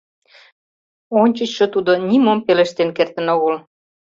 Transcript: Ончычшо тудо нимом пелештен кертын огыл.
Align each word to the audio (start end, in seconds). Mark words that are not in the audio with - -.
Ончычшо 1.21 1.65
тудо 1.73 1.91
нимом 2.07 2.39
пелештен 2.45 2.89
кертын 2.97 3.27
огыл. 3.35 3.55